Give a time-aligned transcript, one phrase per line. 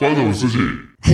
[0.00, 0.60] 发生什么事情？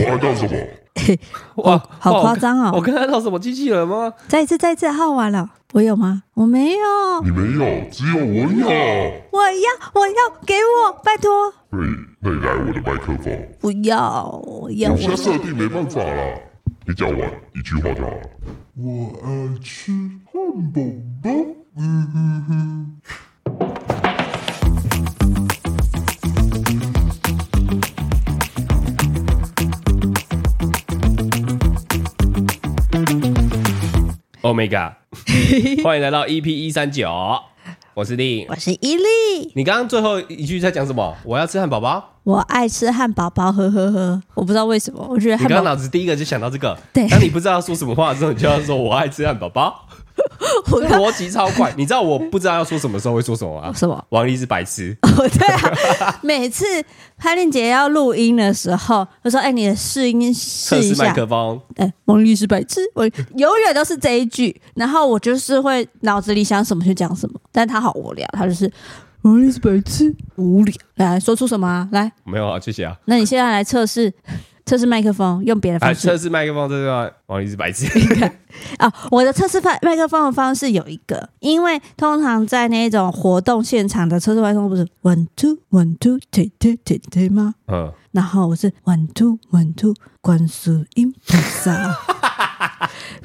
[0.04, 0.56] 我按到什么？
[1.64, 2.70] 哇， 好夸张哦！
[2.72, 4.12] 我刚才到什么机器人吗？
[4.28, 5.50] 再一次，再一次，好完了。
[5.72, 6.22] 我有吗？
[6.34, 7.22] 我没有。
[7.24, 8.66] 你没有，只有我有。
[9.32, 11.50] 我要，我要，给我，拜托。
[11.70, 13.48] 可以，那你来我的麦克风。
[13.60, 14.90] 不要，我要。
[14.92, 16.40] 有些设定没办法了，
[16.86, 18.16] 你讲完一句话就好了。
[18.76, 19.90] 我爱吃
[20.26, 20.80] 汉堡
[21.22, 21.30] 包。
[21.76, 23.00] 嗯哼哼。
[34.46, 34.92] Omega，
[35.82, 37.10] 欢迎来到 EP 一三九，
[37.94, 39.50] 我是丽，我是伊利。
[39.56, 41.16] 你刚刚最后一句在讲什么？
[41.24, 44.22] 我要吃汉堡包，我爱吃汉堡包，呵呵呵。
[44.34, 46.78] 我不知道为什么，我觉得你刚刚脑子第一个就想到这个。
[46.92, 49.88] 对，当你不知道要说什么话的时候，你就要说我爱吃汉堡包。
[50.70, 53.72] 我逻辑超快，你知道我不知道要说什么时候会说什么吗？
[53.72, 54.04] 什么？
[54.10, 54.96] 王力是白痴。
[55.02, 56.64] 哦，对啊，每次
[57.16, 61.60] 潘丽姐要录音的时候，我说：“哎、欸，你的试音试一下。”麦克风。
[61.76, 63.04] 哎，王力是白痴，我
[63.36, 64.60] 永远都是这一句。
[64.74, 68.70] 然后我就是会脑子里想什么就讲什么，但他好无聊，他就是
[69.22, 70.74] 王力是白痴，无聊。
[70.96, 71.88] 来说出什么啊？
[71.92, 72.96] 来，没有啊，谢谢啊。
[73.04, 74.12] 那你现在来测试。
[74.66, 76.00] 测试麦克风用别的方式。
[76.08, 77.86] 测试麦克风这个王力是白痴。
[78.80, 87.54] 哦， 我的测试麦麦克风的方式有一个，因为通常在那种活动现场的测试麦克风不是 one two one two take take take take 吗？
[87.68, 87.92] 嗯。
[88.10, 91.94] 然后我是 one two one two，观世音菩萨，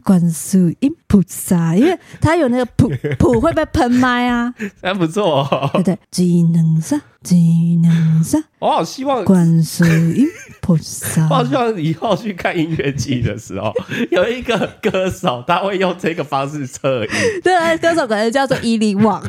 [0.04, 5.70] 观世音菩萨，因为他有那个普普会被喷麦啊， 还不错、哦。
[5.74, 10.26] 对对，技能上技能上， 我好希望观世音。
[10.62, 13.74] 菩萨， 我好希望以后去看音乐季的时候，
[14.12, 17.10] 有一个歌手他会用这个方式测音。
[17.44, 19.22] 对，歌手可能叫做伊利旺。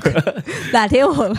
[0.72, 1.34] 哪天我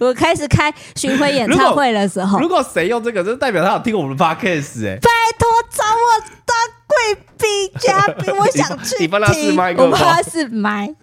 [0.00, 4.96] 我开始开巡回演唱会的时候，如果谁用这个，就代表他有听我们的 podcast 哎。
[4.96, 6.43] 拜托找我当
[6.86, 9.04] 贵宾嘉宾，我想去听。
[9.04, 10.94] 你帮他试麦，我帮他试麦。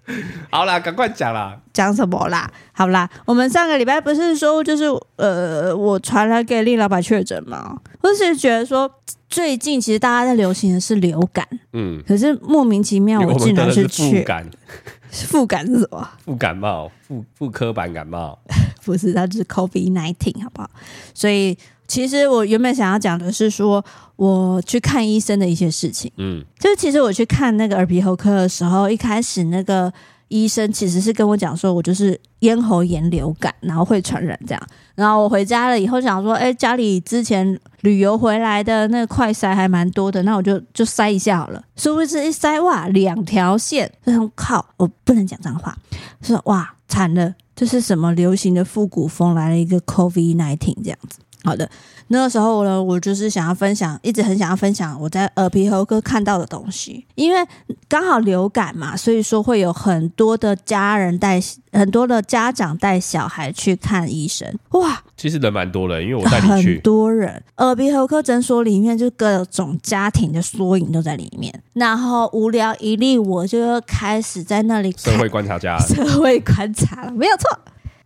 [0.50, 1.58] 好啦，赶快讲啦。
[1.72, 2.50] 讲什么啦？
[2.72, 4.84] 好啦，我们上个礼拜不是说，就是
[5.16, 7.78] 呃，我传来给令老板确诊吗？
[8.00, 8.90] 我是觉得说，
[9.28, 14.48] 最近其实大家在流行的是流感，嗯，可是莫名其妙，我竟然是去感。
[15.10, 16.08] 副感是什么？
[16.24, 18.38] 副感冒，副副科版感冒，
[18.82, 20.70] 不是，它就是 COVID nineteen，好不好？
[21.12, 21.56] 所以
[21.86, 23.84] 其实我原本想要讲的是说，
[24.16, 29.92] 我去看医生的一些事情，嗯，就是其实我去看那个耳鼻喉科的时候，一开始那个。
[30.28, 34.68] 医生其实是跟我讲说，我就是咽喉炎流感，然后会传染这样。
[34.94, 41.62] 然后我回家了以后想说，哎，家里之前旅游回来的那个快筛还蛮多的，那我就就筛一下好了。
[41.76, 45.76] 殊不知一筛哇，两条线，这种靠，我不能讲脏话，
[46.22, 51.18] 说哇惨了，这是什么流行的复古风来了一个 COVID nineteen 这样子。
[51.44, 51.68] 好的，
[52.08, 57.44] 那个时候呢，我就是想要分享，一直很想要分享我在耳鼻喉科看到的东西，因为
[57.88, 61.40] 刚好流感嘛，所以说会有很多的家人带
[61.72, 64.46] 很多的家长带小孩去看医生。
[64.70, 71.52] 哇，其实人蛮多的，因为我带你去，很多人，耳鼻喉科诊所里面就各种家庭的缩影都在里面。
[71.72, 77.58] 然后无聊一粒，我就开始在那里社会观察家， 社会观察了，没有错。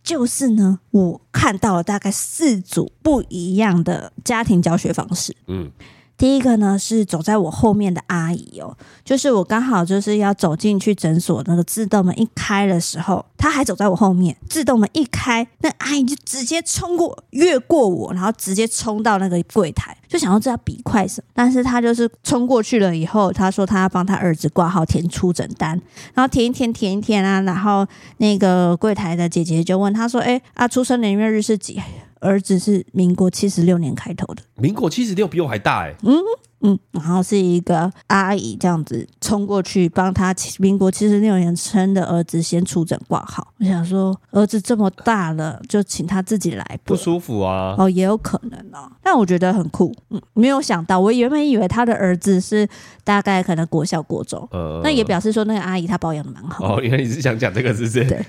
[0.07, 5.35] 就是呢，我看到了大概四组不一样的家庭教学方式。
[5.47, 5.69] 嗯，
[6.17, 14.35] 第一个呢是走在我后面的阿姨哦，就是我刚好就是要走进去诊所，那个自动门一开的时候，她还走在我后面。
[14.49, 19.95] 自动门一开，那阿姨就直接冲过，越过我，然后直接冲到那个柜台。
[20.07, 25.79] 就想要知道比快什么，但是她就是冲过去了以后，她说她要帮她儿子挂号填出诊单，
[26.15, 27.85] 然后填一填填一填啊，然后
[28.17, 31.79] 那个柜台的姐姐就问她说：“哎啊，出生年月日是几？
[32.19, 36.15] 儿子是民国七十六年开头的，民国七十六比我还大哎。”嗯。
[36.61, 43.47] 嗯，然后是一个阿姨这样子冲过去帮他民国七十六年生的儿子先出诊挂号。
[43.59, 47.75] 我想说，儿子这么大了，就请他自己来，不舒服啊？
[47.77, 48.91] 哦，也有可能哦。
[49.03, 52.67] 但我觉得很酷，嗯，没有想到，我原本以为他的儿子是
[53.03, 56.77] 大概可能国小国中，呃，那也表示说那个阿姨她保养的蛮好。
[56.77, 58.03] 哦，原来你是想讲这个，是不是？
[58.03, 58.25] 对。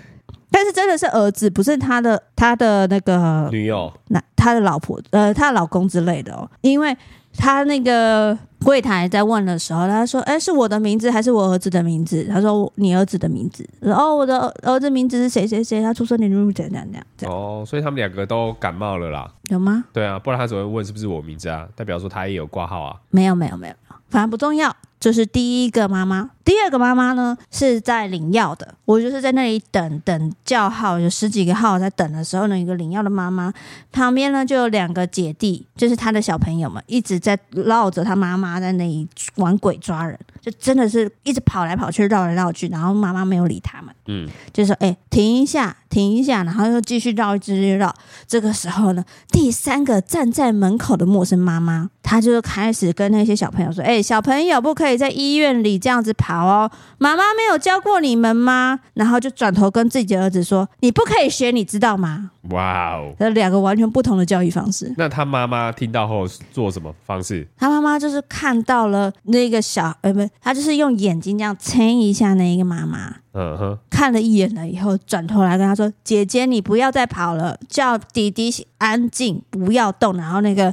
[0.58, 6.96] 但是真的是儿子，不是他的他的那个女友，那他的老婆，呃，他的老公之类的哦，因为。
[7.40, 15.80] 他那个柜台在问的时候，他说：“哎，是我的名字还是我儿子的名字？”他说：“你儿子的名字。”哦，我的儿子名字是谁谁谁？
[15.80, 16.94] 他出生年月日怎样怎
[17.28, 17.32] 样？
[17.32, 19.30] 哦，所以他们两个都感冒了啦？
[19.50, 19.84] 有吗？
[19.92, 21.68] 对啊，不然他怎么会问是不是我名字啊？
[21.76, 22.96] 代表说他也有挂号啊？
[23.10, 23.74] 没有没有没有，
[24.08, 24.74] 反正不重要。
[24.98, 26.30] 就是第一个妈妈。
[26.48, 33.52] 第二个妈妈呢是在领药的，我就是在那里等等叫号，有十几个号在等的时候呢，一个领药的妈妈
[33.92, 47.94] 旁边呢就有两个姐弟，就是他的小朋友们一直在绕着他妈妈在那里玩鬼抓人，就真的是一直跑来跑去，绕来绕去，然后妈妈没有理他们，嗯，就说哎、欸、停一下，停一下，然后又继续绕，一直绕。
[48.26, 56.37] 这个时候呢，第三个站在门口的陌生妈妈，她就开始跟那些小朋友说，哎、欸，小朋友不可以在医院里这样子跑。
[56.38, 58.78] 好哦，妈妈没有教过你们吗？
[58.94, 64.94] 然后就转头跟自己的儿子说：“你不可以学，你知道吗？”哇哦，这两个完全不同的教育方式。
[64.96, 67.46] 那他妈妈听到后做什么方式？
[67.56, 73.16] 他妈妈就是看到了那个小，呃，不，他就是用眼睛这样撑一下那一个妈妈。
[73.32, 80.72] 嗯哼，看了一眼了以后，转头来跟他说：“姐姐，你不要再跑了，叫弟弟安静，不要动。”然后那个。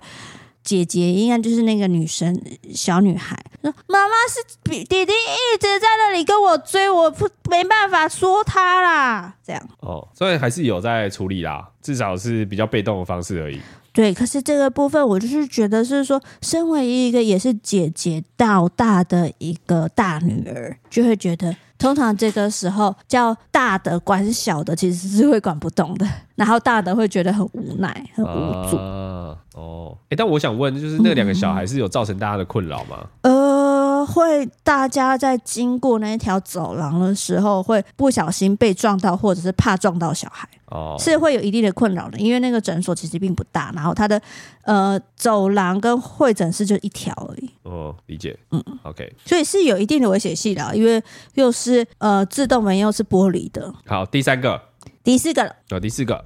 [0.65, 2.37] 姐姐应该就是那个女生，
[2.73, 9.35] 小女孩说：“妈妈是弟弟一直在那里跟我追，我不没办法说他啦。
[9.45, 13.61] ”这样哦，所以还是有在处理啦，至少是比较被动的方式而已。
[13.93, 21.55] 对，可是这个部分我就是觉得是说，身为一个也是姐姐到大的一个大女儿，就会觉得。
[21.77, 28.77] 通常这个时候叫大的管小的，其实是会管不动的，然后大的会觉得很无奈、很无助。
[28.77, 33.05] 啊、哦，哎，但我想问，就是那两个小孩是有造成大家的困扰吗？
[33.21, 40.47] 呃，会，大家在经过那一条走廊的时候，会不小心被撞到，或者是怕撞到小孩。
[40.75, 44.21] 哦，是会有一定的困扰的，因为那个诊所其实并不大，然后它的
[44.63, 47.49] 呃走廊跟会诊室就一条而已。
[47.63, 51.01] 哦，理解，嗯，OK，所以是有一定的危险性的，因为
[51.35, 53.73] 又是呃自动门又是玻璃的。
[53.85, 54.61] 好，第三个，
[55.03, 56.25] 第四个，哦，第四个。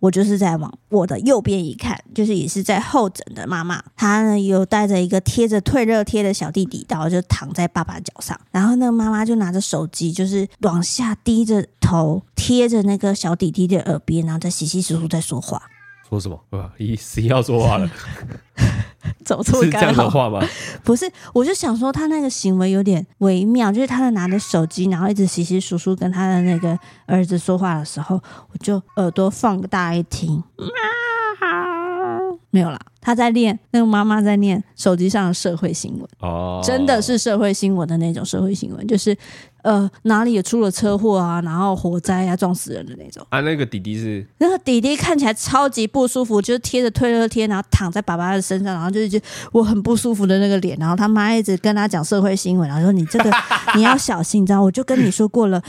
[0.00, 15.62] 我就是在往我的右边一看，就是也是在候诊的妈妈，她呢有带着一个贴着退热贴的小弟弟，然后就躺在爸爸脚上，然后那个妈妈就拿着手机，就是往下低着头贴着那个小弟弟的耳边，然后在稀稀疏疏在说话。
[16.08, 16.40] 说什么？
[16.58, 17.88] 啊，咦，谁要说话了？
[19.30, 20.44] 走错是这样的话吗？
[20.82, 30.42] 不是，我就想说他那个行为有点微妙，就是他在拿着手机，然后一直窸窸窣窣跟他的那个儿子说话的时候，我就耳朵放大一听，
[32.50, 39.16] 没有啦，他在念那个妈妈在念手机上的社会新闻哦，真的是社会新闻的那种社会新闻，就是。
[39.62, 43.26] 呃，哪里也出了车祸啊，然后火灾啊，撞死人的那种。
[43.30, 49.18] 啊，那个弟弟是那个弟弟看起来超级不舒服，就是贴着退热贴，然后躺在爸爸的身上，然后就是就
[49.52, 53.30] 我很不舒服的那个脸，然后他妈一直跟他讲社会新闻，然后说你这个
[53.74, 55.62] 你要小心，你知道，我就跟你说过了。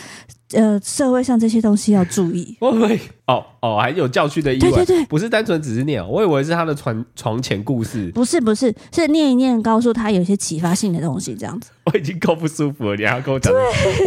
[0.53, 2.55] 呃，社会上这些东西要注意。
[2.61, 4.71] 我以为哦哦，还有教训的意味。
[4.71, 8.11] 对对对，不是单纯只是念，我以为是他的床床前故事。
[8.11, 11.71] 不是不是，是念一念，告诉他有一些启发性的东西，这样子。
[11.85, 13.53] 我已经够不舒服了，你还要跟我讲，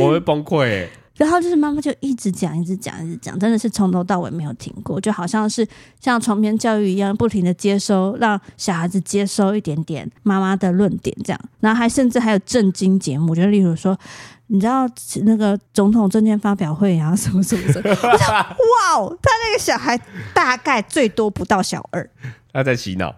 [0.01, 0.87] 我会崩溃。
[1.17, 5.65] 然后就是妈妈就一直讲，一直讲，一直讲，真的是从头到尾没有停过，就好像是
[6.01, 11.41] 像床边教育一样，不停的接收，让小孩子接收一点点妈妈的论点，这样。
[11.61, 13.97] 然后还甚至还有正经节目，就例如说。
[14.49, 14.87] 你知道
[15.25, 17.91] 那个总统证件发表会啊，什么什么什么？
[17.91, 19.99] 我想，哇哦，他那个小孩
[20.35, 22.09] 大概最多不到小二，
[22.53, 23.15] 他在洗脑，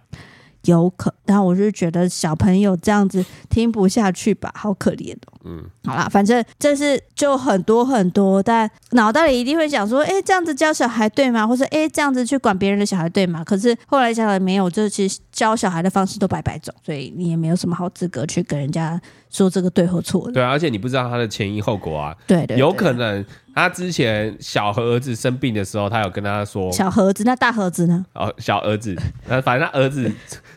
[0.63, 1.13] 有可。
[1.27, 5.41] 然后我就觉得小朋友这样子听不下去吧，好可怜哦。
[5.45, 11.45] 嗯，好啦，反正这是就很多很多，但脑袋里一定会想说，哎，这样子教小孩对吗？
[11.47, 13.43] 或者哎，这样子去管别人的小孩对吗？
[13.45, 20.33] 可是后来想来没有，这其实教小孩的方式都百百种，所以你也没有什么好资格去跟人家说这个对或错的。
[20.33, 22.17] 对啊，而且你不知道他的前因后果啊。
[22.27, 23.23] 对，对对，有可能
[23.55, 28.03] 他之前小儿子生病的时候，他有跟他说，小盒子，那大盒子呢？
[28.15, 28.97] 哦，小儿子，
[29.29, 30.11] 那反正他儿子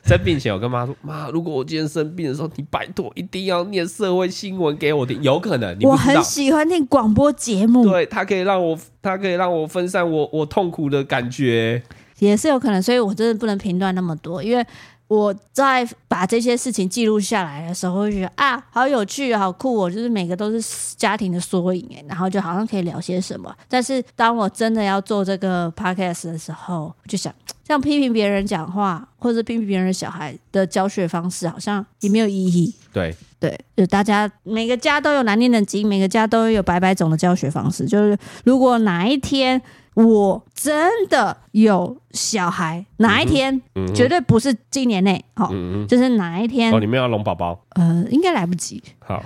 [0.05, 5.77] 生病前，我跟妈说，妈，如果我今天生病的时候，你拜托一定要念社会新闻给我听，有可能。
[5.81, 11.83] 我很喜欢听广播节目，对，他可以让我，他可以让我分散我我痛苦的感觉，
[12.19, 14.65] 也是有可能，所以我真的不能评断那么多，因为
[15.07, 23.51] 我在把这些事情记录下来的时候，会觉得啊，好有趣，好酷哦，就是每个都是家庭的缩影哎，然后就好像可以聊些什么。
[23.67, 27.33] 但是当我真的要做这个 podcast 的时候，我就想，
[27.63, 32.73] 这样批评别人讲话，或者批评别人的小孩的教学方式，好像也没有意义。
[32.93, 33.15] 对。
[33.39, 37.85] 对，就大家每个家都有难念的经，每个家都有百百种的教学方式。
[37.85, 39.61] 就是如果哪一天
[40.05, 47.59] 我真的有小孩，哪一天、嗯嗯、绝对不是今年内，好、哦，嗯、就是哪一天哦，你们要龙宝宝？
[47.71, 48.81] 呃，应该来不及。
[48.99, 49.21] 好，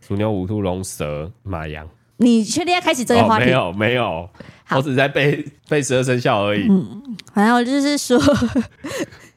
[0.00, 3.44] 鼠牛虎兔龙蛇马羊，你确定要开启这个话题？
[3.44, 4.30] 哦、没有，没有。
[4.70, 6.66] 我只在背背十二生肖而已。
[6.70, 7.02] 嗯，
[7.34, 8.18] 反正我就是说。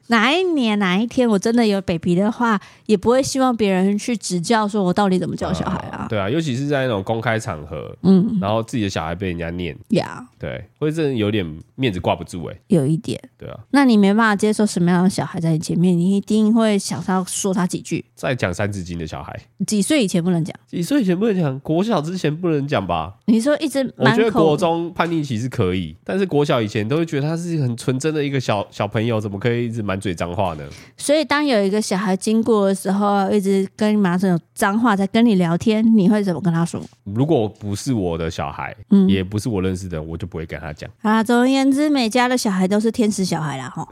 [0.08, 6.02] 哪一年哪一天我真的有 baby 的话，也不会希望别人去指教，说我到底怎么教小孩啊？
[6.02, 11.44] 呃、对啊，尤其是在那种公开场合，嗯，然后自己的小孩被人家念，呀，对，会真的有点
[11.74, 13.58] 面子挂不住哎，有一点，对啊。
[13.70, 18.04] 那你没办法接受什么样的小孩在你前面，你一定会想要说他几句。
[18.14, 20.54] 再讲三字经的小孩，几岁以前不能讲？
[20.66, 21.58] 几岁以前不能讲？
[21.60, 23.14] 国小之前不能讲吧？
[23.26, 30.64] 你说一直，我觉得国中叛逆期是可以，但是国小以前都会觉得他是很纯真的一个小小朋友，怎么可以一直满嘴脏话呢？
[30.96, 36.80] 所以，当有一个小孩经过的时候，一直跟你马上有脏话在跟你聊天，你会怎么跟他说？
[37.04, 40.90] 如果不是我的小孩，嗯，也不是我认识的，我就不会跟他讲。
[41.02, 43.86] 啊，总而言之，每家的小孩都是天使小孩啦，哈。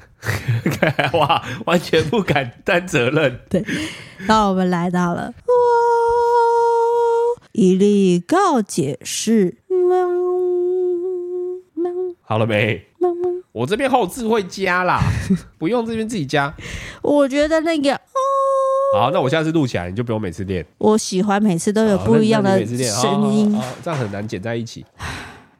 [1.19, 3.41] 哇，完全不敢担责任。
[3.51, 3.65] 对，
[4.27, 5.53] 那我们来到了，哇，
[7.53, 9.57] 伊利告解室，
[12.23, 12.87] 好了没？
[13.53, 14.99] 我这边后置会加啦，
[15.59, 16.53] 不用这边自己加。
[17.03, 20.65] 我觉得那个哦，好，那我下次录起来，你就不用每次练。
[20.79, 24.85] 我喜欢每次都有不一样的声音，这样很难剪在一起。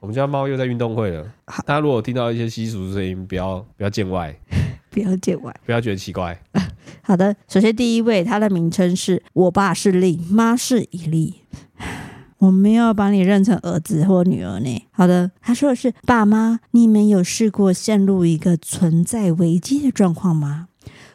[0.01, 1.23] 我们家猫又在运动会了，
[1.67, 4.35] 大家如果听到一些稀疏的声音，不要不要见外，
[4.91, 6.37] 不要见外，不要觉得奇怪。
[7.03, 11.43] 好的，首先第一位，它的名称是我爸是令，妈是伊利。
[12.43, 14.85] 我没有把你认成儿子或女儿呢。
[14.91, 20.67] 好的，他说的是爸妈，你们有试过陷入一个存在危机的状况吗？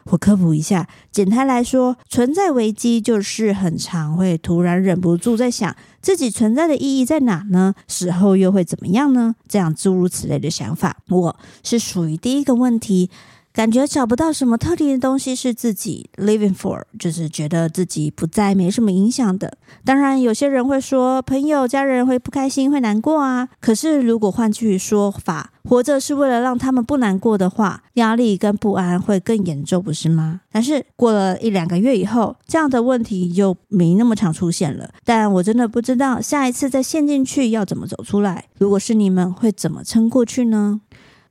[0.04, 7.74] 我科普一下，简单来说，存在危机就是很常会突然忍不住在想自己存在的意义在哪呢？
[7.86, 9.34] 死后又会怎么样呢？
[9.46, 13.10] 这样诸如此类的想法，我是属于第一个问题。
[13.58, 19.58] 感觉找不到什么特定的东西是自己 living for，就是觉得自己不再没什么影响的。
[19.84, 23.48] 当然，有些人会说朋友、家人会不开心、会难过啊。
[23.60, 30.42] 可是，如果换句说法，活着是为了让他们不难过的话，压力跟不安会更严重，不是吗？
[30.52, 34.88] 但是过了一两个月以后，这样的问题又没那么常出现了。
[35.04, 38.44] 但我真的不知道下一次再陷进去要怎么走出来。
[38.58, 40.80] 如果是你们，会怎么撑过去呢？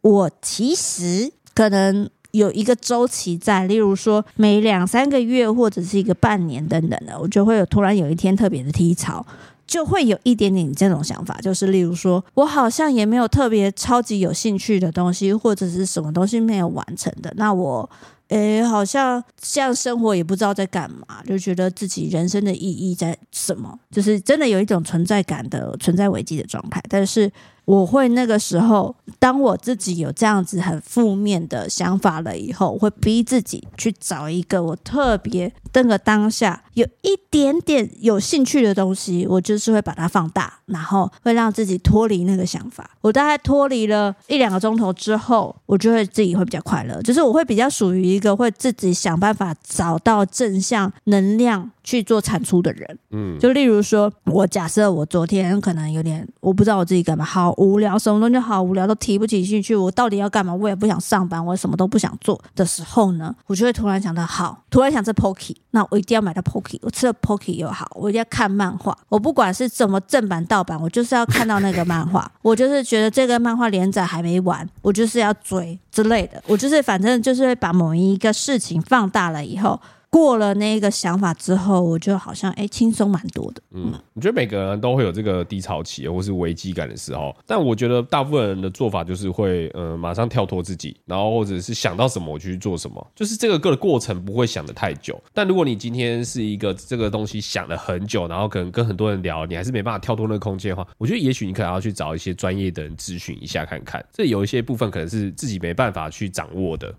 [0.02, 2.10] 我其实可能。
[2.38, 9.26] 有一个周期在，例如说每两三个月或者是一个半年等等的，我就会有突然有一天特别的低潮，
[9.66, 17.90] 就会有一点点这种想法，就是例如说我好像也没有特别超级有兴趣的东西，或者是什么东西没有完成的，那我
[18.30, 27.32] 诶好像像生活也不知道在干嘛，就觉得自己人生的意义在什么，就是真的有一种存在感的存在危机的状态，但是。
[27.68, 42.90] 我会那个时候，当我自己有这样子很负面的想法了以后，我会逼自己去找一个我特别那个当下有一点点有兴趣的东西，我就是会把它放大，然后会让自己脱离那个想法。
[43.02, 52.98] 我大概脱离了一两个钟头之后，我就会自己会比较快乐，就是我会比较属于一个会自己想办法找到正向能量去做产出的人。
[53.12, 57.54] 嗯，就例如说，我假设我昨天可能有点，我不知道我自己干嘛好。
[57.58, 59.76] 无聊，什么东西好无聊，都提不起兴趣。
[59.76, 60.56] 我到底要干嘛？
[60.56, 66.80] 我也不想上班，我什么都不想做的时候呢，我就会突然想到，好，突然想吃 Pocky，那我一定要买到 Pocky。
[66.84, 68.98] 我吃了 Pocky 又好，我一定要看漫画。
[69.10, 72.32] 我不管是怎么正版盗版，我就是要看到那个漫画。
[72.42, 76.42] 我就是觉得这个漫画连载还没完，我就是要追之类的。
[76.48, 79.78] 我就是反正就是会把某一个事情放大了以后。
[80.18, 83.62] 过了那个想法之后，我就好像哎，轻松蛮多的。
[83.70, 95.22] 嗯，我觉得每个人都会有这个低潮期或是危机感的时候，但我觉得大部分人的做法就是会，嗯，马上跳脱自己，然后或者是想到什么我就去做什么，就是这个个的过程不会想得太久。
[95.36, 104.04] 但如果你今天是一个这个东西想了很久，然后可能跟很多人聊，你还是没办法跳脱那个空间的话，我觉得也许你可能要去找一些专业的人咨询一下看看。
[104.12, 106.92] 这有一些部分可能是自己没办法去掌握的。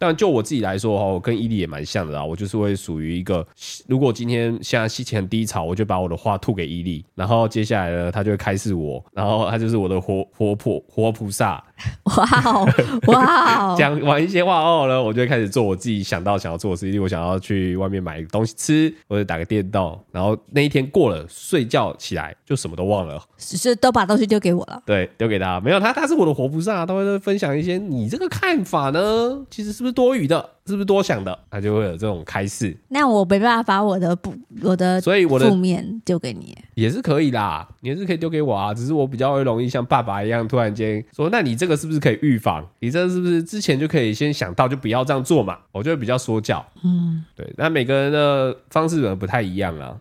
[0.00, 2.24] 但就我自己来说哈，我跟伊利也蛮像的啦。
[2.24, 3.46] 我就是会属于一个，
[3.86, 11.62] 如果今天现在心情很低潮，我就把我的话吐给伊利，然后接下来呢，他就会开示我，然后他就是我的活活菩活菩萨。
[12.16, 12.68] 哇哦
[13.06, 13.76] 哇哦！
[13.78, 17.00] 讲完一些话后呢，我就开始做我自己想到想要做的事情。
[17.00, 19.98] 我想要去外面买个东西吃，或者打个电动。
[20.10, 24.82] 然后那一天过了，睡觉起来就什么都忘了，只是都把东西丢给我了。
[24.86, 25.60] 对，丢给他。
[25.60, 29.90] 没有他，他是我的活菩萨，他会分享一些你这个看法呢，其实是不是？
[29.90, 31.36] 多余的，是不是多想的？
[31.50, 32.76] 他就会有这种开示。
[32.88, 38.72] 那我没办法把我的不，我的所以我的负面丢给你也是可以啦，你也是可以丢给我啊。
[38.72, 42.66] 只是我比较会容易像爸爸一样，突然间说：“那你这个是不是可以预防？
[42.78, 46.64] 你这是不是之前就可以先想到，就不要这样做嘛？”我就会比较说教。
[46.84, 47.52] 嗯，对。
[47.56, 49.96] 那每个人的方式可能不太一样啊。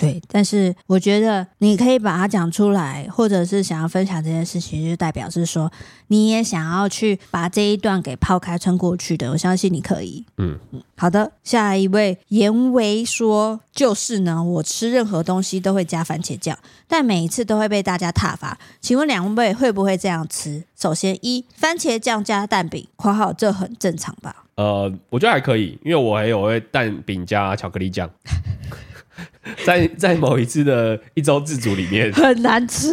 [0.00, 5.70] 对，但是我觉得你可以把它讲出来，或者是想要分享这件事情，就代表是说
[6.06, 9.30] 你也想要去把这一段给抛开撑过去的。
[9.30, 10.24] 我相信你可以。
[10.38, 10.58] 嗯，
[10.96, 18.58] 好的，下一位严维说，就是呢，我吃任何东西都会加番茄酱，但每一次都会被大家挞伐。
[18.80, 20.64] 请问两位会不会这样吃？
[20.74, 24.44] 首先一，番茄酱加蛋饼，括号这很正常吧？
[24.54, 28.10] 呃，我觉得还可以，因为我还有会蛋饼加巧克力酱，
[29.64, 32.90] 在在某一次的一周自主里面很难吃。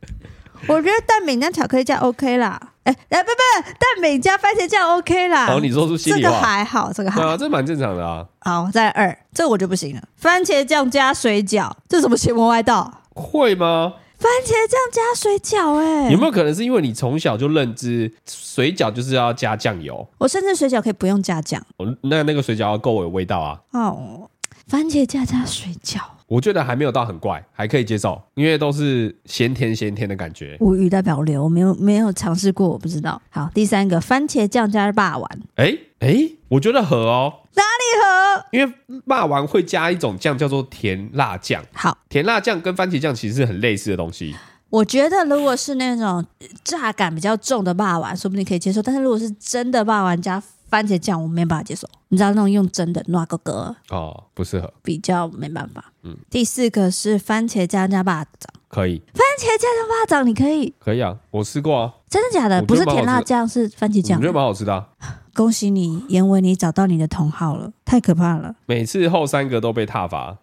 [0.66, 5.46] 我觉得蛋饼加巧克力酱 OK 啦，哎哎不不，蛋饼加番茄酱 OK 啦。
[5.46, 8.26] 哦，你说出心里话，这个还好，这个还好，这蛮正常的啊。
[8.40, 13.02] 好，再二，这我就不行了，番茄酱加水饺，这什么邪魔歪道？
[13.14, 13.94] 会吗？
[14.18, 20.06] 番茄酱加水饺，哎，有没有可能是因为你从小就认知水饺就是要加酱油？
[20.18, 21.64] 我甚至水饺可以不用加酱，
[22.02, 23.60] 那那个水饺要够有味道啊。
[23.70, 24.28] 哦，
[24.68, 30.58] 番茄酱加水饺，我觉得还没有到很怪，还可以接受，因为都是咸甜咸甜的感觉。
[30.60, 33.20] 无语代表流，我没有没有尝试过，我不知道。
[33.30, 37.32] 好，第三个番茄酱加霸王，哎哎，我觉得合哦。
[37.54, 38.44] 哪里合？
[38.52, 41.64] 因为霸王会加一种酱叫做甜辣酱。
[41.72, 44.36] 好，甜辣酱跟番茄酱其实是很类似的东西。
[44.68, 46.22] 我觉得如果是那种
[46.62, 48.82] 炸感比较重的霸王，说不定可以接受。
[48.82, 50.38] 但是如果是真的霸王加
[50.70, 51.88] 番茄酱，我没办法接受。
[52.08, 55.92] 你知道那种用蒸的那个哥哦，不适合，比较没办法。
[56.02, 58.98] 嗯，第四个是番茄酱加巴掌，可以。
[59.12, 60.72] 番茄酱加巴掌，你可以？
[60.78, 61.94] 可以啊，我吃过啊。
[62.08, 62.62] 真的假的？
[62.62, 64.18] 不是甜辣酱，是番茄酱。
[64.18, 64.88] 我觉得蛮好吃的啊。
[65.34, 68.54] 恭喜你，严维，你找到你的同好了，太可怕了。
[68.66, 70.38] 每次后三个都被踏伐，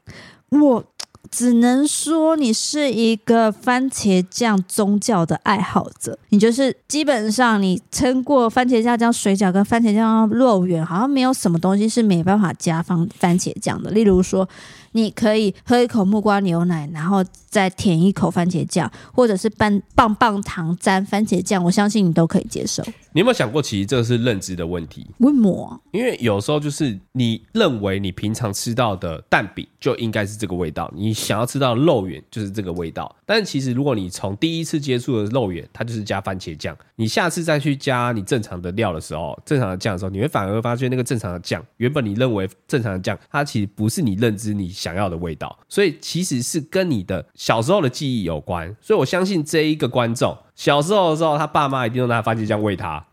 [0.50, 0.84] 我
[1.32, 6.18] 只能说你是一个番茄酱宗教的爱好者。
[6.30, 13.92] 你就是基本上你撑过番茄酱酱水饺跟番茄酱肉圆，好像没有什么东西是没办法加放番茄酱的。
[13.92, 14.48] 例如说，
[14.92, 17.24] 你可以喝一口木瓜牛奶，然后
[17.56, 22.84] 再舔一口番茄酱，或者是棒棒棒糖沾番茄酱，我相信你都可以接受。
[23.14, 25.08] 你有没有想过，其实这是认知的问题？
[25.20, 25.82] 为什么？
[25.92, 33.16] 因为有时候就是你认为你平常吃到的蛋饼就应该是这个味道，你想要吃到肉圆就是这个味道。
[33.26, 45.58] 但是其实如果你从第一次接触的肉圆，它就是加番茄酱，你下次再去加你正常的料的时候，正常的酱的时候，你会反而会发现那个正常的酱，原本你认为正常的酱，它其实不是你认知你想要的味道。
[45.70, 48.76] 所以其实是跟你的小时候的记忆有关。
[48.82, 50.36] 所以我相信这一个观众。
[50.56, 53.06] 小时候的时候，他爸妈一定都拿番茄酱喂他。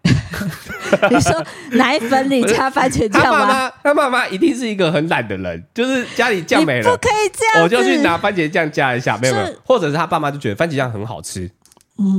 [1.10, 3.70] 你说奶粉里加番茄酱吗？
[3.82, 11.50] 他爸妈一定是一个很懒的人，就是家里酱没了，不可以这样，我就去拿番茄酱加一下，没有没有，或者是他爸妈就觉得番茄酱很好吃。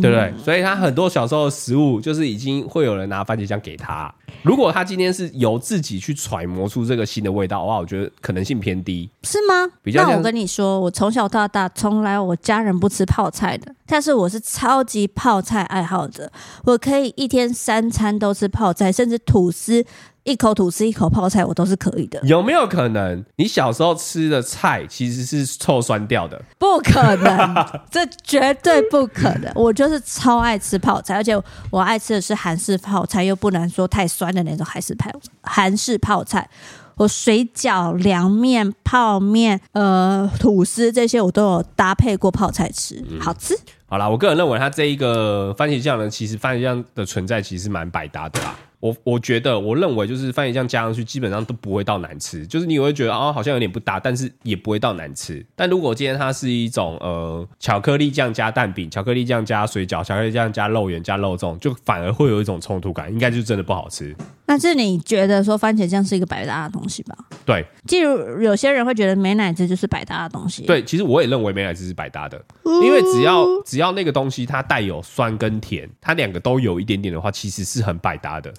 [0.02, 0.34] 对不对？
[0.44, 4.14] 所以他很多小时候的食物，就是已经会有人拿番茄酱给他。
[4.42, 9.72] 如果他今天是由自己去揣摩出这个新的味道的话，我觉得可能性偏低，是吗？
[9.82, 10.04] 比较。
[10.04, 16.30] 那我跟你说，我从小到大从来我家人不吃泡菜的，但是我是超级泡菜爱好者，
[16.66, 19.86] 我可以一天三餐都吃泡菜，甚至吐司。
[20.24, 22.20] 一口吐司，一口泡菜，我都是可以的。
[22.24, 26.42] 有没有可能你小时候吃的菜其实是臭酸掉的？
[26.58, 29.52] 不可能，这绝对不可能。
[29.56, 31.38] 我就是超爱吃泡菜，而且
[31.70, 36.50] 我爱吃的是韩式泡菜，又不能说太酸的那种韩式泡韩式泡菜。
[36.96, 43.56] 我水饺、凉面、泡面、呃吐司这些，我都有搭配过泡菜吃，好吃。
[43.56, 48.56] 嗯、好啦，我个人认为它这一个番茄酱呢，其实番茄酱的存在其实蛮百搭的啦。
[48.84, 52.46] 我我觉得，我认为就是番茄酱加上去，基本上都不会到难吃。
[52.46, 55.46] 就是你会觉得啊、哦，好像有点不搭，但是也不会到难吃。
[55.56, 64.14] 但如果今天它是一种呃巧克力酱加蛋饼、巧克力酱加水饺、巧克力酱加肉圆加肉粽，就反而会有一种冲突感，应该就真的不好吃。
[64.46, 67.18] 但是你觉得说番茄酱是一个百搭的东西吧？
[67.46, 70.66] 对，例如有些人会觉得美乃滋就是百搭的东西。
[70.66, 72.44] 对，其实我也认为美乃滋是百搭的，
[72.84, 78.54] 因为只要只要那个东西它带有酸跟甜，它两个都有一点点的话，其实是很百搭的。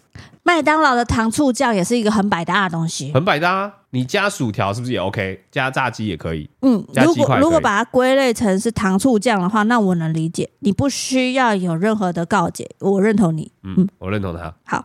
[0.45, 3.73] 麦当劳的糖醋酱也是一个很百搭的东西，很百搭。
[3.91, 5.45] 你加薯条是不是也 OK？
[5.51, 6.49] 加炸鸡也可以。
[6.63, 10.51] 嗯，如果如果把它归类成是糖醋酱的话，那我能理解。
[10.59, 13.51] 你不需要有任何的告解，我认同你。
[13.63, 14.53] 嗯，嗯，我认同他。
[14.65, 14.85] 好。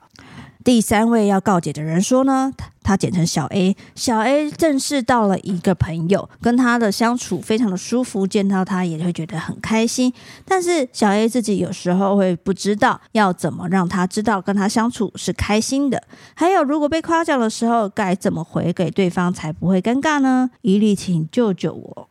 [0.64, 10.12] 第三位要告解的人说呢，他他简称小 A，小 A 认识到了一个朋友，跟他的相处非常的舒服，见到他也会觉得很开心。
[10.44, 16.02] 但是小 A 自己有时候会不知道要怎么让他知道跟他相处是开心的，
[16.34, 20.50] 还有如果被夸奖的时候该怎么回给对方才不会尴尬呢？
[20.62, 22.10] 一律请救救我。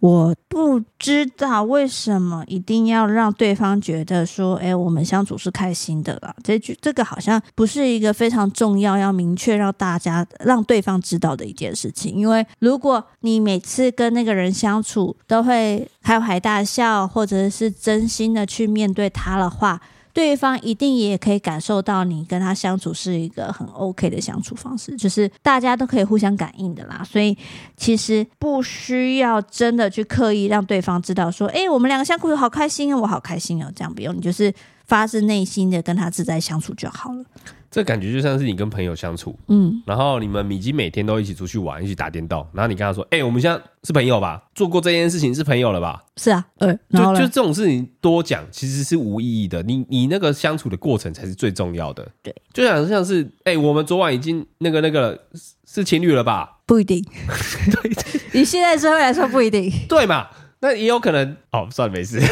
[0.00, 6.34] 我不知道为什么一定要让对方觉得说，哎，我们相处是开心的啦。
[6.42, 12.14] 这句这个好像不是一个非常重要、要明确让大家让对方知道的一件事情。
[12.14, 19.80] 因为如果你每次跟那个人相处都会开怀大笑，或者是真心的去面对他的话。
[20.18, 27.06] 对方一定也可以感受到你跟他相处是一个很 OK 的相处方式，就是大家都可以互相感应的啦。
[27.08, 27.38] 所以
[27.76, 34.52] 其实不需要真的去刻意让对方知道说，哎，我们两个相处好开心啊，我好开心哦，这样不用，你就是
[34.86, 37.24] 发自内心的跟他自在相处就好了。
[37.70, 44.42] 这感觉就像是你跟朋友相处，嗯，然后你们已经每天都一起出去玩，一起打电动，然后你跟他说：“哎、欸，我们现在是朋友吧？
[44.54, 49.62] 做过这件事情是朋友了吧？”是啊，对，就就这种事情多讲其实是无意义的。
[49.62, 52.06] 你你那个相处的过程才是最重要的。
[52.22, 55.18] 对，就像像是哎、欸，我们昨晚已经那个那个
[55.66, 56.58] 是情侣了吧？
[56.64, 57.04] 不一定，
[57.82, 57.92] 对，
[58.40, 60.26] 以现在社会来说不一定，对嘛？
[60.60, 62.18] 那也有可能哦，算了，没事。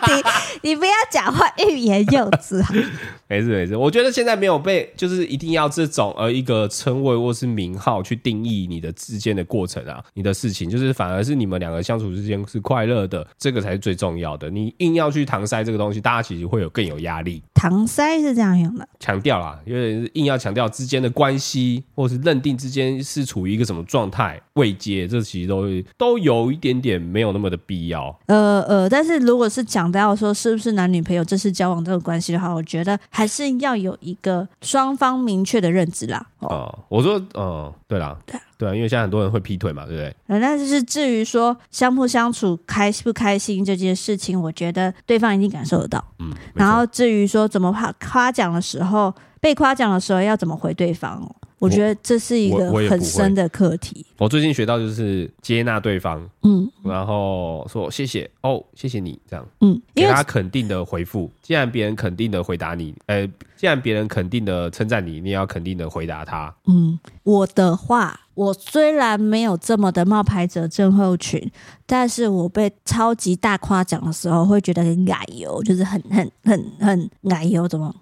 [0.00, 0.22] 到底
[0.62, 2.62] 你不要讲话欲言又止。
[3.28, 14.50] 没事没事，我觉得现在没有被，就是一定要这种呃一个称谓或是名号去定义你的之间的过程啊，你的事情，就是反而是你们两个相处之间是快乐的，这个才是最重要的。
[14.50, 17.40] 你硬要去搪塞这个东西，大家其实会有更有压力。
[17.54, 28.18] 搪塞是这样用的，强调啦，因为硬要强调之间的关系，或是认定之间是处于一个什么状态、未接，这其实都都有一点点没有那么的必要。
[28.26, 32.98] 呃呃，但是如果是讲到说是不是男女朋友正式交往这个关系的话，我觉得。
[33.08, 36.24] 还是要有一个双方明确的认知啦。
[36.38, 40.16] 哦，哦我说，嗯，对啦，对啊对啊，因为现在很多人会劈腿嘛，对不对？
[40.28, 46.02] 嗯，但是至于说相不相处、开不开心这件事情，我觉得对方一定感受得到。
[46.18, 51.20] 嗯，然后至于说怎么夸夸奖的时候，被夸奖的时候要怎么回对方？
[51.60, 54.04] 我觉得这是一个很深的课题。
[54.16, 61.30] 我，我，我最近学到就是接纳对方，嗯，然后说谢谢哦，谢谢你这样，嗯，给他肯定的回复。
[61.42, 66.52] 既然别人肯定的回答你，呃，既然别人肯定的称赞你，你也要肯定的回答他。
[66.66, 71.52] 嗯，我的话，我虽然没有这么的冒牌者症候群，
[71.84, 77.94] 但是我被超级大夸奖的时候，会觉得很奶油，就是很很很很奶油，怎么？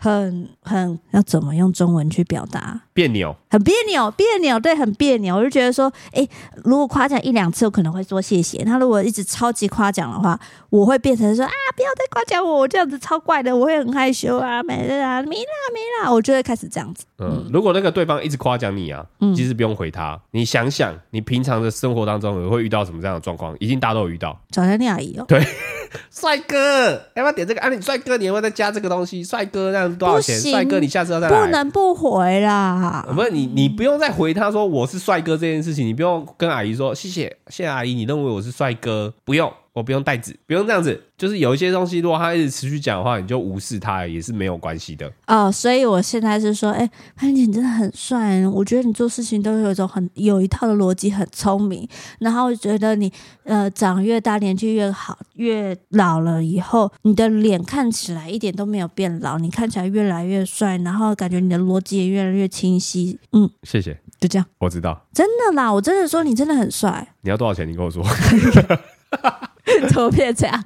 [0.00, 2.80] 很很要怎么用中文去表达？
[2.98, 5.36] 别扭，很别扭，别扭，对，很别扭。
[5.36, 6.30] 我就觉得说，哎、欸，
[6.64, 8.64] 如果夸奖一两次，我可能会说谢谢。
[8.64, 10.36] 他如果一直超级夸奖的话，
[10.68, 17.04] 我会变成说啊，不要再夸奖我，我这样子超怪的，我会很害羞啊，没了啊，没啦没啦，我就会开始这样子。
[17.20, 19.06] 嗯，如果那个对方一直夸奖你啊，
[19.36, 20.14] 其实不用回他。
[20.14, 23.54] 嗯、你想想，你平常的生活当中你会遇到什么这样的状况？
[23.60, 24.36] 一定大家都有遇到。
[24.50, 25.24] 找人恋阿姨哦。
[25.28, 25.40] 对，
[26.10, 27.60] 帅哥，要不要点这个？
[27.60, 29.22] 啊，你帅哥，你要不要再加这个东西？
[29.22, 30.36] 帅哥，这样多少钱？
[30.40, 31.40] 帅哥，你下次要再来。
[31.40, 32.87] 不能不回啦。
[33.14, 39.52] 不是你，你不用再回他说我是帅哥这件事情，你不用跟阿姨说谢谢，谢谢阿姨，你认为我是帅哥，不用。
[39.78, 45.08] 我不用带纸，不用这样子，就是有一些东西，如果他一直持续讲的话，你就无视他也是没有关系的。
[45.28, 51.88] 哦，所以我现在是说，哎、欸，潘姐你真的很帅，我觉得你做事情都有一种很有一套的逻辑，很聪明。
[52.18, 53.12] 然后我觉得你
[53.44, 63.16] 呃长越大，年纪越好，越老了以后，你的脸看起来一点都没有变老，你看起来越来越帅，然后感觉你的逻辑也越来越清晰。
[63.30, 67.14] 嗯，谢谢，就这样，我知道，真的啦，我真的说你真的很帅。
[67.20, 67.68] 你要多少钱？
[67.68, 68.02] 你跟我说。
[69.88, 70.64] 怎么变这样？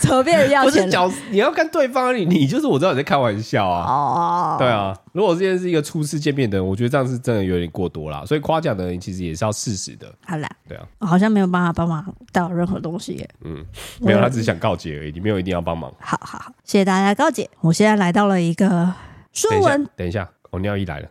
[0.00, 0.84] 怎么变成要钱？
[0.84, 3.86] 不是你要看对方，你你就是我知道你在开玩笑啊。
[3.86, 4.92] 哦，对啊。
[5.12, 8.24] 如果今天是一个初次见面的人，我觉得这样是真的有点过多啦。
[8.26, 10.12] 所以夸奖的人其实也是要适时的。
[10.26, 13.30] 好啦，对啊，我好像没有办法帮忙到任何东西耶。
[13.44, 13.64] 嗯，
[14.00, 15.88] 没有，他只是想告诫而已，你没有一定要帮忙。
[16.00, 17.48] 好好好，谢谢大家告解。
[17.60, 18.92] 我现在来到了一个
[19.32, 21.08] 书文，等一下，我尿意来了。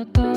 [0.00, 0.29] the dark.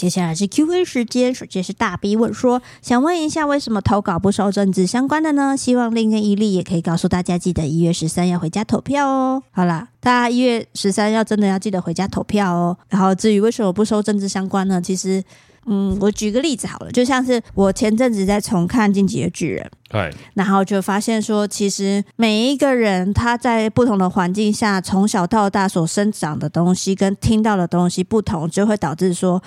[0.00, 5.54] 接下来是 Q&A 时间，首先是大 B 问说，想问一下为什么投稿不收政治相关的呢？
[5.54, 9.42] 希望另跟伊利也可以告诉大家，记得一月十三要回家投票哦。
[9.50, 12.74] 好啦，大家一月十三要真的要记得回家投票哦。
[12.88, 14.80] 然后至于为什么不收政治相关呢？
[14.80, 15.22] 其实，
[15.66, 29.42] 嗯，我举个例子好了，就像是我前阵子在重看《进击的巨人》，对，然后就发现说，其实每一个人他在不同的环境下，从小到大所生长的东西跟听到的东西不同，就会导致说。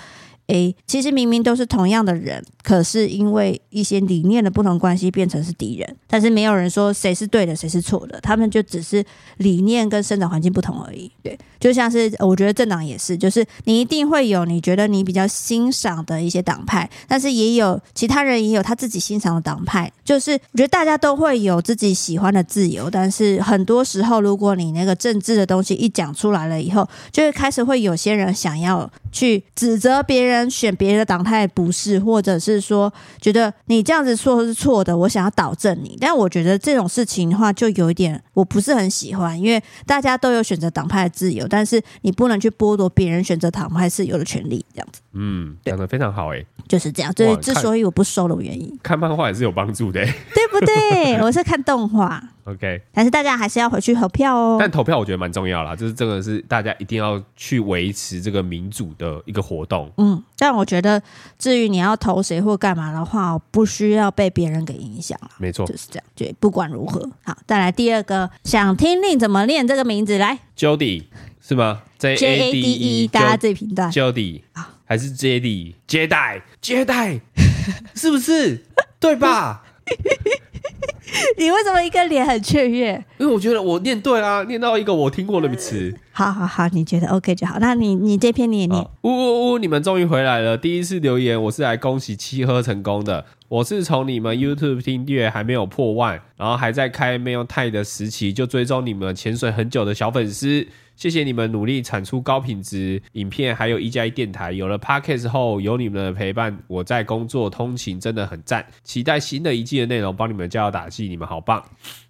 [0.48, 5.96] 诶，其实明明都是同样的人，可是因为一些理念的不同关系变成是敌人。
[6.06, 9.02] 但是没有人说谁是对的，谁是错的，他们就只是
[9.38, 11.10] 理念跟生长环境不同而已。
[11.22, 19.90] 对，就像是我觉得政党也是，就是你一定会有你觉得你比较欣赏的一些党派，但是也有其他人也有他自己欣赏的党派。
[20.04, 30.33] 就是我觉得大家都会有自己喜欢的自由，但是很多时候如果你那个政治的东西一讲出来了以后，就会开始会有些人想要去指责别人。
[30.50, 35.96] 选别的党派不是，或者是说觉得你这样子说是错的，我想要导正你。
[36.00, 45.00] 但我觉得这种事情的话，就有一点我不是很喜欢，因为大家都有选择党派的自由，但是你不能去剥夺别人选择党派自由的权利，这样子。
[45.12, 47.12] 嗯，讲的非常好，哎，就是这样。
[47.16, 51.18] 所以之所以我不收的原因，看漫画也是有帮助的，对不对？
[51.20, 52.22] 我是看动画。
[52.44, 54.58] OK，但是大家还是要回去投票哦。
[54.60, 59.90] 但投票我觉得蛮重要啦，就是这个是大家一定要去维持这个民主的一个活动。
[59.96, 61.02] 嗯，但我觉得
[61.38, 65.18] 至于你要投谁或干嘛的话，不需要被别人给影响。
[65.38, 66.04] 没错，就是这样。
[66.14, 71.04] 对，不管如何，好，再来第二个，想听令怎么念这个名字来？Jody
[71.40, 73.90] 是吗？J A D E，大家最频段。
[73.90, 74.42] Jody
[74.84, 75.76] 还是 J D？
[75.86, 77.18] 接待接待，
[77.96, 78.66] 是不是？
[79.00, 79.62] 对吧？
[81.38, 83.02] 你为什么一个脸很雀跃？
[83.18, 85.94] 因为我觉得我念对啊，念到一个我听过的词。
[86.10, 87.58] 好好好，你觉得 OK 就好。
[87.60, 88.84] 那你你这篇你也念。
[89.02, 89.58] 呜呜呜！
[89.58, 90.56] 你们终于回来了。
[90.56, 93.24] 第一次留言，我是来恭喜七喝成功的。
[93.48, 100.66] 我是从你们 YouTube 订阅还没有破万，然后还在开没有太的时期就追踪你们潜水很久的小粉丝。
[100.96, 104.52] 谢谢你们努力产出高品质影片，还有一加一电台。
[104.52, 108.64] 有了 Podcast 后，有你们的陪伴，我在工作通勤真的很赞。
[108.82, 111.62] 期待新的一季的内容，帮你们加油打气，你们好棒！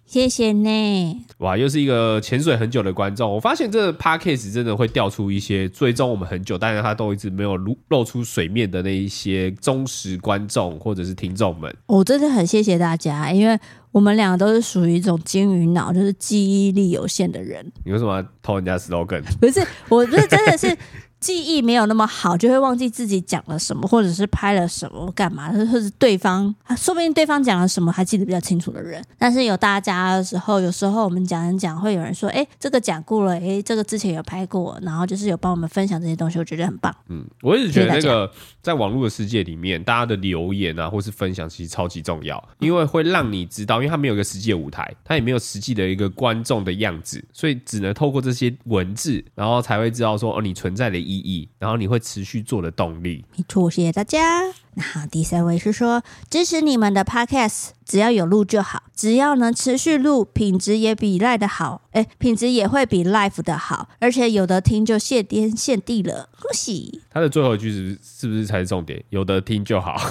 [0.05, 1.25] 谢谢呢。
[1.39, 3.29] 哇，又是一个潜水很久的观众。
[3.33, 11.75] 我发现这个 Podcast 真的会掉出一些追踪我们很久，但是他都一直没有露露出水面的那一些忠实观众或者是听众们。
[11.87, 13.59] 我真的很谢谢大家，因为。
[13.95, 17.65] 我们两个都是属于一种金鱼脑，就是记忆力有限的人。
[17.85, 19.23] 你为什么要偷人家 slogan？
[19.39, 20.77] 不是，我不是真的是
[21.25, 29.03] 记忆没有那么好，就会忘记自己讲了什么，或者是拍了什么干嘛，或者是对方，说不定对方讲了什么还记得比较清楚的人。
[29.17, 36.95] 但是有大家的时候，有时候我们讲一讲，会有人说：“哎，这个讲过了，哎，这个之前有拍过。”然后就是有帮我们分享这些东西，我觉得很棒。
[37.09, 53.23] 嗯，我一直觉得那个在网络的世界里面，大家的留言啊，或是分享，其实超级重要，因为会让你知道，因为他没有一个实际的舞台，他也没有实际的一个观众的样子，所以只能透过这些文字，然后才会知道说哦，你存在的意意义，然后你会持续做的动力。
[53.37, 54.43] 没错，谢谢大家。
[54.75, 67.01] 那好，第三位是说支持你们的 Podcast，只要有录就好，只要能持续录，品质也比 Live 的好，哎，品质也会比 Live 的好，而且有的听就谢天谢地了，恭喜！
[67.09, 69.01] 他的最后一句是是不是才是重点？
[69.09, 69.95] 有的听就好。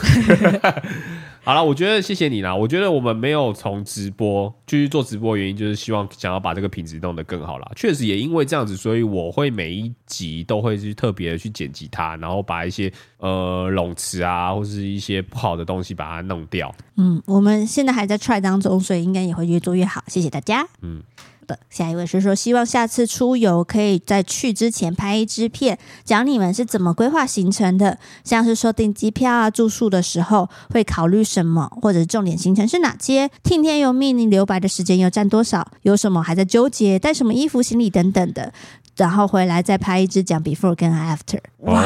[1.44, 2.56] 好了，我觉得谢谢你啦。
[2.56, 7.70] 我觉得我们没有从直播继续做直播，原因就是希望想要把这个品质弄得更好啦。
[7.76, 12.90] 确实也因为这样子，所以我会每一集都会去特别的去剪辑它，然后把一些
[13.28, 16.74] 呃冗词啊，或是一些不好的东西把它弄掉。
[16.96, 20.04] 嗯，我们现在还在 try 当中，所以应该也会越做越好。
[20.06, 20.66] 谢谢大家。
[20.82, 21.02] 嗯。
[21.46, 38.50] 的下一位是说，希望下次出游可以在去之前拍一支片，讲你们是怎么规划行程的，像是说订机票啊、住宿的时候会考虑什么，或者重点行程是哪些，听天由命，你留白的时间又占多少，有什么还在纠结，带什么衣服、行李等等的。
[38.96, 41.82] 然后回来再拍一支讲 before 跟 after，哇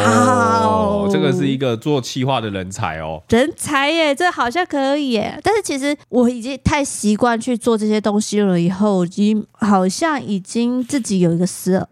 [0.61, 5.41] 哦，这个是一个做企划的人才哦，人才耶，这好像可以耶。
[5.43, 11.47] 但是其实我已经太习惯去做这些东西了，以后已经好像已经自己有一个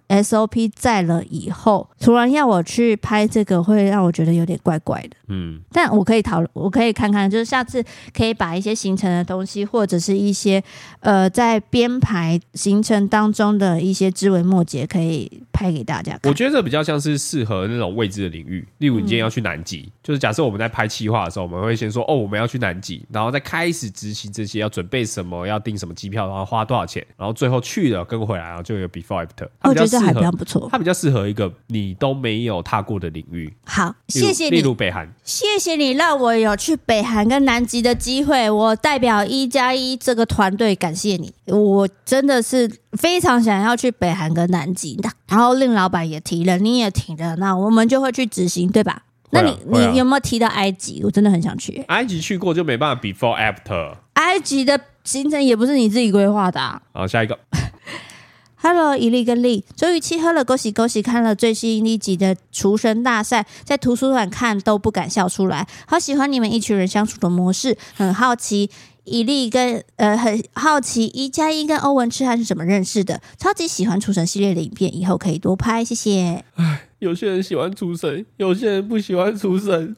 [0.09, 5.11] SOP 在了，以后突然要我去拍这个，会让我觉得有点怪怪的。
[5.29, 10.63] 嗯，但我可以讨论，我可以看看，就是下次可以把一些行程的东西，或者是一些
[11.01, 15.43] 呃在编排行程当中的一些枝微末节，可以。
[15.57, 16.31] 拍给大家看。
[16.31, 29.49] 我觉得这比较像是适合那种未知的领域，例如你今天要去南极，嗯、就是假设我们在拍企划的时候，我们会先说哦，我们要去南极，然后再开始执行这些，要准备什么，要订什么机票，然后花多少钱，然后最后去了跟回来，然后就有 before after。
[29.63, 33.53] 我觉得这还比较不错，它比较适合一个你都没有踏过的领域。
[33.65, 49.03] 好，谢谢你，例如北韩，谢谢你让我有去北韩跟南极的机会，我代表一加一这个团队感谢你，我真的是非常想要去北韩跟南极的，然后令老板也提了，你也提了，那我们就会去执行，对吧？
[49.31, 51.03] 那你、啊、你有没有提到埃及？
[51.05, 51.85] 我真的很想去。
[51.89, 53.97] 埃及去过就没办法 before after。
[54.15, 56.81] 埃及的行程也不是你自己规划的、啊。
[56.93, 57.39] 好，下一个。
[58.59, 61.03] Hello，伊利跟利，周雨期喝了，恭喜恭喜！
[61.03, 68.71] 看了最新一集的厨神大赛，在图书馆看都不敢笑出来，好喜欢你们一群人相处的模式，很好奇。
[69.07, 76.45] 伊利跟呃很好奇一加一跟欧文痴汉是怎么认识的，超级喜欢厨神系列的影片，以后可以多拍，谢谢。
[76.57, 79.97] 唉，有些人喜欢厨神，有些人不喜欢厨神。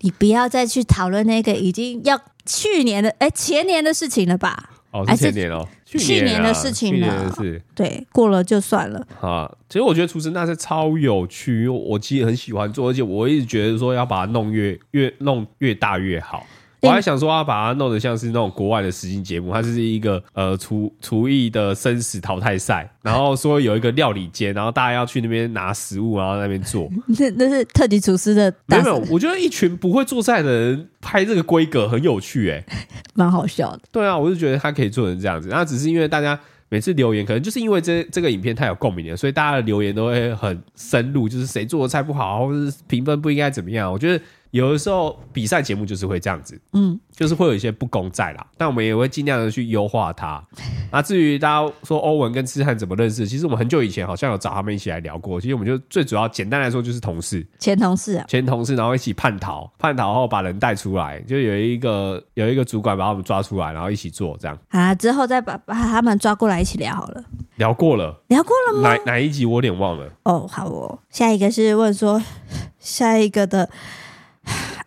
[0.00, 4.70] 你不要再去讨论那个已经要去年的哎前年的事情了吧？
[4.90, 9.06] 哦，是前年哦，去年，去年的事情了，是，对，过了就算了。
[9.20, 16.46] 啊，其实我觉得厨神那是超有趣，我其实很喜欢做，而且我一直觉得说要把它弄越越弄越大越好。
[16.80, 26.88] 我还想说要把它弄得像是那种国外的实境节目，它是一个呃厨厨艺的生死淘汰赛，然后说有一个料理间，然后大家要去那边拿食物，然后在那边做。
[27.18, 28.52] 那那是特级厨师的。
[28.66, 33.80] 没有没有，我觉得一群不会做菜的人拍这个规格很有趣，欸，哎， 蛮好笑的。
[33.90, 36.38] 对啊，我就觉得他可以做成这样子，那只是因为大家
[36.68, 43.90] 每次留言，可能就是因为这这个影片太有共鸣了，所以大家的留言都会很深入，就是谁做的菜不好，或者是评分不应该怎么样。
[43.92, 44.24] 我觉得。
[44.50, 50.42] 有的时候比赛节目就是会这样子，嗯，就是会有一些不公在啦，但我们也会尽量的去优化它。
[50.90, 55.38] 那至于大家说欧文跟痴汉怎么认识，其实我们很久以前好像有找他们一起来聊过。
[55.38, 64.58] 其实我们就最主要简单来说就是同事，前同事啊，前同事，然后一起叛逃，叛逃后把人带出来，就有一个有一个主管把我们抓出来，然后一起做这样。
[64.70, 67.22] 啊，之后再把把他们抓过来一起聊好了。
[67.56, 68.94] 聊过了，聊过了吗？
[68.94, 70.10] 哪哪一集我有点忘了。
[70.22, 72.22] 哦，好哦，下一个是问说
[72.80, 73.68] 下一个的。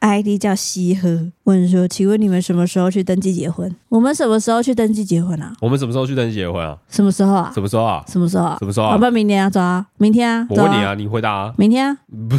[0.01, 3.73] ID 叫西喝，问说，请问你们什么时候去登记结婚？
[3.87, 5.53] 我们什么时候去登记结婚啊？
[5.61, 6.75] 我们什么时候去登记结婚啊？
[6.89, 7.51] 什么时候啊？
[7.53, 8.03] 什么时候啊？
[8.07, 8.57] 什么时候啊？
[8.59, 8.91] 什么时候啊？
[8.93, 10.47] 要不然明天啊，走啊，明天啊。
[10.49, 11.53] 我问你啊，你回答啊。
[11.57, 11.97] 明天啊？
[12.29, 12.35] 不，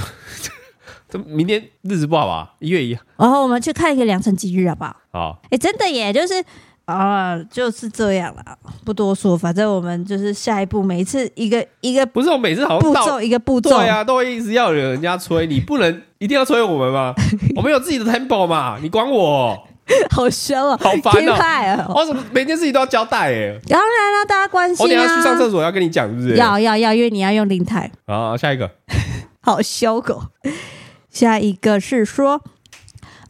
[1.09, 2.55] 这明天日子不好吧？
[2.59, 2.99] 一月一。
[3.17, 4.97] 然后我们去看一个良辰吉日，好不好？
[5.13, 5.43] 好。
[5.51, 6.35] 哎，真的耶，就是。
[6.85, 9.37] 啊，就是这样啦，不多说。
[9.37, 17.15] 反正我们就是下一步，每一次一个一个不是我每次好像步骤一个步骤，对啊，都会一直要有人家催，你不能一定要催我们吗？
[17.57, 19.57] 我们有自己的 tempo 嘛，你管我？
[20.11, 21.93] 好凶啊，好烦哦！
[21.97, 23.33] 我怎么每件事情都要交代？
[23.33, 24.89] 哎，当然了，大家关心啊。
[24.89, 26.37] 我等下去上厕所要跟你讲，是不是？
[26.37, 27.91] 要要要，因为你要用灵台。
[28.07, 28.71] 好，下一个。
[29.41, 30.23] 好凶狗。
[31.11, 32.43] 下一个是说。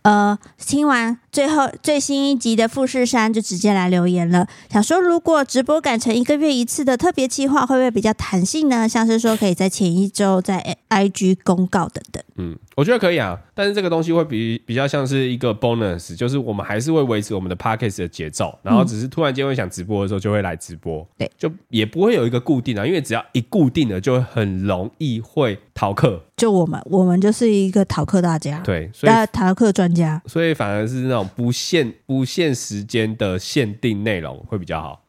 [0.02, 8.86] 呃，听完最后最新一集的富士山，就直接来留言了，想说如果直播改成一个月一次的特别计划，会不会比较弹性呢？
[8.86, 12.22] 像是说可以在前一周在 IG 公告等等。
[12.36, 26.22] 嗯，我觉得可以啊，但是这个东西会比比较像是一个 bonus，就是我们还是会维持我们的 podcast 的节奏，然后只是突然间会想直播的时候就会来直播，对，就也不会有一个固定啊，因为只要一固定了，就会很容易会逃课。
[26.36, 35.01] 就我们，我们就是一个逃课大家，对，所以逃课专家，所以反而是那种不限不限时间的限定内容会比较好。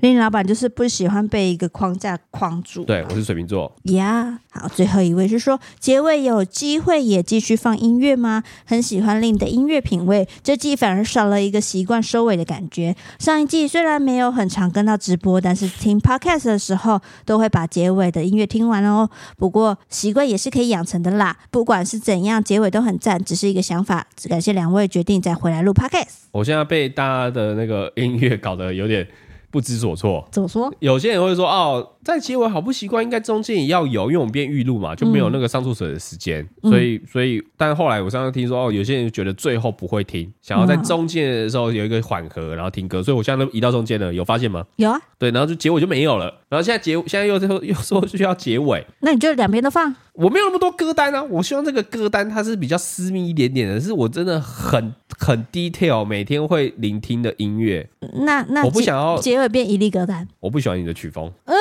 [0.00, 2.84] 林老板就是不喜欢被一个框架框住。
[2.84, 3.74] 对，我是水瓶座。
[3.84, 8.44] 呀，好，最后一位是说结尾有机会也继续放音乐吗？
[8.64, 12.94] 很喜欢令的音乐品味，这季反而少了一个习惯收尾的感觉。
[13.18, 19.10] 上一季虽然没有很常跟到直播，但是听 podcast 的时候都会把结尾的音乐听完哦。
[19.36, 21.36] 不过习惯也是可以养成的啦。
[21.50, 24.06] 不管是怎样，结尾都很赞，只是一个想法。
[24.14, 26.28] 只感谢两位决定再回来录 podcast。
[26.30, 29.04] 我现在被大家的那个音乐搞得有点。
[29.50, 30.72] 不知所措，怎么说？
[30.80, 44.64] 有些人会说哦，在结尾好不习惯，应该中间也要有，因为我们变预录嘛，就没有那个上厕所的时间，嗯、所以所以，但后来我上次听说哦，有些人觉得最后不会听，想要在中间的时候有一个缓和，然后听歌，所以我现在都移到中间了，有发现吗？
[44.76, 49.94] 有啊，对，然后就结尾就没有了，然后现在结现在又说 又说需要结尾，那你就两边都放？
[50.14, 57.88] 我没有那么多歌单啊，我希望这个歌单它是比较私密一点点的，是我真的很很 detail，每天会聆听的音乐。
[58.24, 61.30] 那那我不想要结尾变一粒歌单，我不喜欢你的曲风。
[61.44, 61.60] 哎呦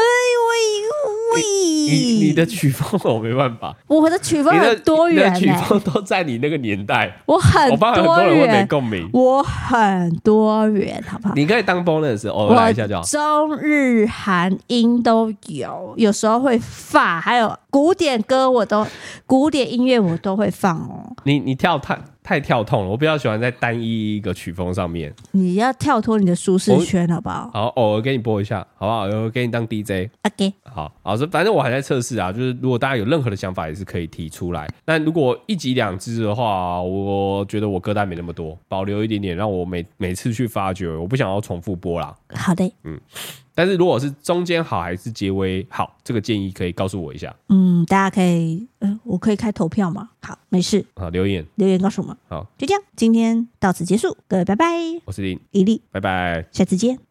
[1.34, 11.34] 喂喂，你你的曲风 我没办法，我的曲风很多元，你的曲风都在你那个年代，我很多元，很多人会没共鸣，我很多元，好不好？
[11.36, 13.01] 你可以当 bonus 偶尔来一下就好。
[13.03, 18.84] 中日韩英都有，有时候会发，还有古典歌我都
[19.28, 21.15] 古典音乐我都会放哦。
[21.25, 25.13] 你你跳太太跳痛了，我比较喜欢在单一一个曲风上面。
[25.34, 27.51] 你要跳脱你的舒适圈，好不好？
[27.53, 29.07] 好，偶尔给你播一下，好不好？
[29.07, 30.09] 偶尔给你当 DJ。
[30.23, 32.32] OK，好，好，反正我还在测试啊。
[32.32, 34.67] 就是如果大家有任何的想法，也是可以提出来。
[34.84, 40.89] 但如果一集两支的话，我觉得我歌单没那么多，保留一点点，让我每每次去发掘。
[40.89, 42.15] 我不想要重复播啦。
[42.34, 42.99] 好的，嗯。
[43.58, 47.36] 但是如果是中间好还是结尾好，这个建议可以告诉我一下。
[47.49, 50.08] 嗯，大家可以，呃，我可以开投票吗？
[50.22, 50.86] 好，没事。
[50.95, 52.16] 好，留言留言告诉我们。
[52.30, 54.66] 好，就这样，今天到此结束，各位拜拜。
[55.05, 56.99] 我是林伊利，拜拜，下次见。